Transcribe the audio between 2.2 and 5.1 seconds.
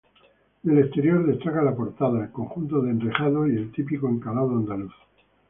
el conjunto de enrejados y el típico encalado andaluz.